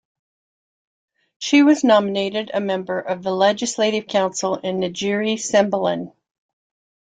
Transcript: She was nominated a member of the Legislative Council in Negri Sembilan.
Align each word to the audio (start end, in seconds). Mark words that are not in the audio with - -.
She 1.37 1.61
was 1.61 1.83
nominated 1.83 2.49
a 2.55 2.59
member 2.59 2.99
of 2.99 3.21
the 3.21 3.29
Legislative 3.29 4.07
Council 4.07 4.55
in 4.57 4.79
Negri 4.79 5.35
Sembilan. 5.35 6.11